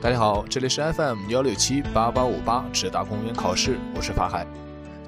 [0.00, 4.46] 大家好，这里是 FM 幺六七八八五八直达公务员考试，我是法海。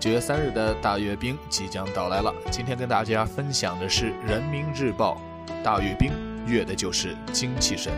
[0.00, 5.22] 九月三日的大阅兵即将到来了，今天跟大家分享的是《人民日报》，
[5.62, 6.10] 大阅兵
[6.44, 7.92] 阅的就是精气神。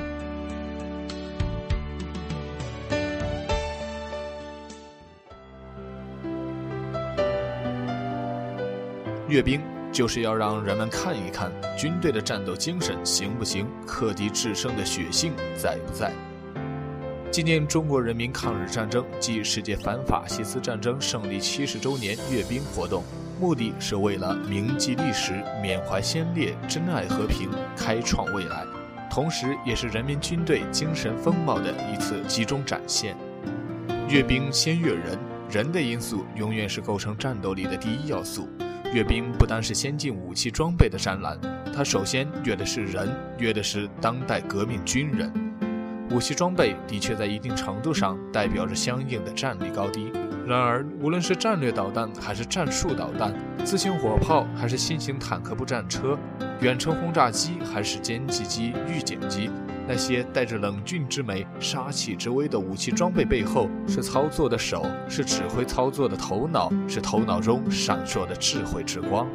[9.29, 16.13] 阅兵就是要让人们看一看军队的战斗精神行不行，克敌制胜的血性在不在。
[17.32, 23.03] 纪念中国人民抗日战争暨世界反法西斯战争胜利七十周年阅兵活动，
[23.41, 28.67] 目的是为了铭记历史、缅怀先烈、珍爱和平、开创未来，
[29.11, 33.17] 同时也是人民军队精神风貌的一次集中展现。
[34.11, 35.19] 阅兵先阅人，
[35.50, 38.47] 人的因素永远是构成战斗力的第一要素。
[38.92, 41.41] 阅兵不单是先进武器装备的展览，
[41.75, 45.33] 它首先阅的是人，阅的是当代革命军人。
[46.12, 50.12] 武器装备的确在一定程度上代表着相应的战力高低。
[50.46, 53.32] 然而，无论是战略导弹还是战术导弹，
[53.64, 56.19] 自行火炮还是新型坦克步战车，
[56.60, 59.48] 远程轰炸机还是歼击机、预警机，
[59.88, 69.26] 那些带着冷峻之美、杀气之威的武器装备背后，是操作的手，是指挥操作的头脑，是头脑中闪烁的智慧之光。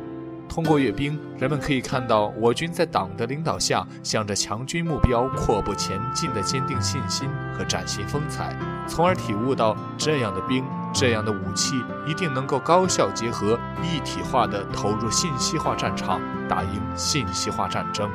[0.50, 11.76] 通过阅兵，人们可以看到我军在党的领导下，向着强军目标阔步前进的坚定信心和崭新风采，从而体悟到这样的兵、这样的武器
[12.08, 18.10] 一定能够高效结合、一体化地投入信息化战场，打赢信息化战争。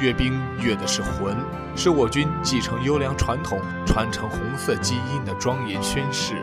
[0.00, 1.36] 阅兵阅的是魂，
[1.76, 6.42] 是我军继承优良传统、传承红色基因的庄严宣誓。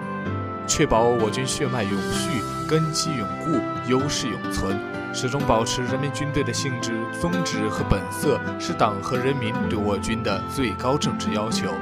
[0.67, 4.77] 确保我军血脉永续、根基永固、优势永存，
[5.13, 11.73] 始终保持人民军队的性质、宗旨和本色，是党和人民对我军的最高政治要求。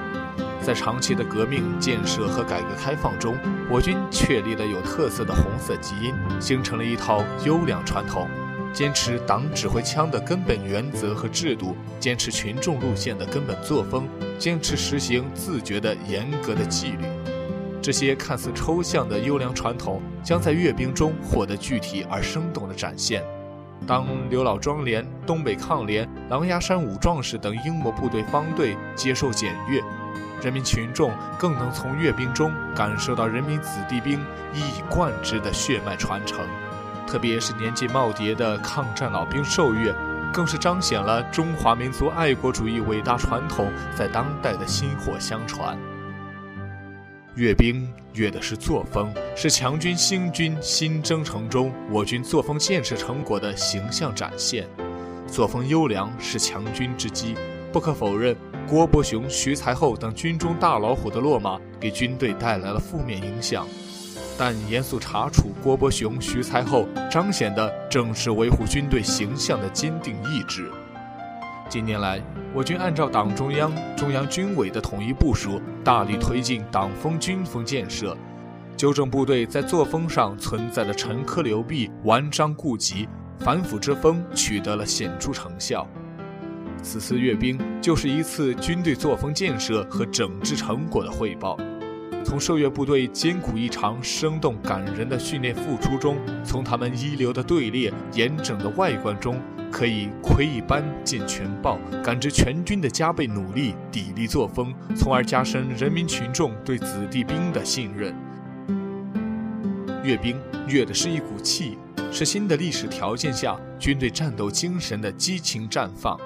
[0.61, 3.37] 在长期的革命建设和改革开放中，
[3.69, 8.27] 我军确立了有特色的红色基因，形成了一套优良传统，
[8.73, 14.07] 坚持党指挥枪的根本原则和制度，坚持群众路线的根本作风，
[14.39, 17.05] 坚持实行自觉的严格的纪律。
[17.85, 23.23] 这些看似抽象的优良传统，将在阅兵中获得具体而生动的展现。
[23.85, 29.83] 当刘老庄连、东北抗联、狼牙山五壮士等英模部队方队接受检阅，
[30.41, 34.19] 人民群众更能从阅兵中感受到人民子弟兵
[34.51, 36.39] 一以贯之的血脉传承。
[37.05, 39.93] 特别是年纪耄耋的抗战老兵受阅，
[40.33, 45.77] 更是彰显了中华民族爱国主义伟大传统在当代的薪火相传。
[47.35, 54.65] 阅兵阅的是作风，是强军兴军新征程中我军作风建设成果的形象展现。
[55.27, 57.35] 作风优良是强军之基，
[57.73, 58.33] 不可否认，
[58.65, 63.67] 郭伯雄、徐才厚等军中大老虎的落马给军队带来了负面影响。
[64.37, 70.71] 但严肃查处郭伯雄、徐才厚，彰显的正是维护军队形象的坚定意志。
[71.67, 72.21] 近年来，
[72.53, 78.15] 我军按照党中央、中央军委的统一部署，大力推进党风军风建设，
[78.77, 83.09] 纠正部队在作风上存在的陈疴流弊、顽瘴痼疾、
[83.39, 85.87] 反腐之风，取得了显著成效。
[86.83, 91.57] 此次阅兵就是一次军队作风建设和整治成果的汇报。
[92.23, 99.41] 从受阅部队艰苦异常、生动感人的训练付出中，从他们一流的队列、严整的外观中。
[99.75, 108.15] 可以窥一斑见全豹，感知全军的加倍努力、砥砺作风，从而加深人民群众对子弟兵的信任。
[110.01, 111.77] 阅兵阅的是一股气，
[112.09, 116.17] 是新的历史条件下军队战斗精神的激情绽放。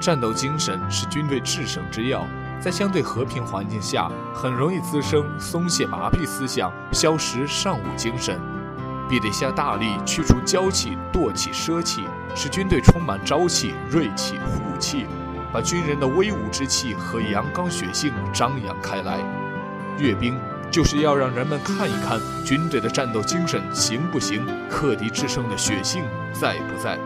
[0.00, 2.26] 战斗精神是军队制胜之要，
[2.60, 8.40] 在相对和平环境下，很容易滋生松懈麻痹思想，消蚀尚武精神。
[9.10, 12.04] 必得下大力去除娇气、惰气、奢气，
[12.36, 15.04] 使军队充满朝气、锐气、虎气，
[15.52, 19.18] 把军人的威武之气和阳刚血性张扬开来。
[19.98, 20.38] 阅兵
[20.70, 26.96] 就是要让人们看一看军队的战斗精神行不行，克敌制胜的血性在不在。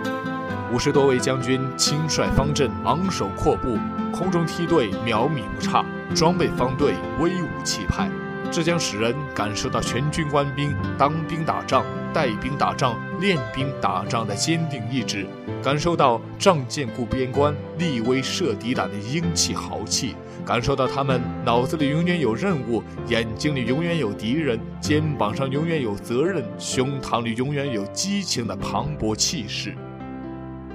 [0.71, 3.79] 五十多位将军亲率方阵，昂首阔步，
[4.13, 5.83] 空中梯队秒米不差，
[6.15, 8.11] 装备方队威武气派。
[8.55, 15.27] 这将使人感受到全军官兵当兵打仗、带兵打仗、练兵打仗的坚定意志，
[15.61, 20.15] 感受到仗剑固边关、立威慑敌胆的英气豪气，
[20.47, 29.75] 感受到他们脑子里永远有任务，眼睛里永远有敌人，肩膀上永远有责任，胸膛里永远有激情的磅礴气势。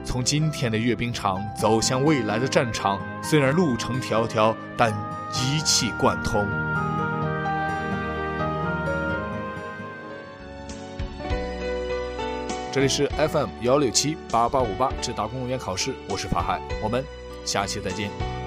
[0.03, 4.91] 从今天的阅兵场走向未来的战场，虽然路程迢迢，但
[5.31, 6.45] 一气贯通。
[12.71, 17.04] 这里是 FM 幺六七八八五八，智达公务员考试，我是法海，我们
[17.44, 18.38] 下期再见。